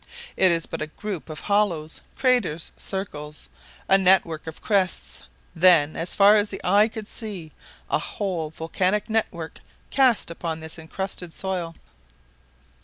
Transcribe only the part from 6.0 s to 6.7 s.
far as the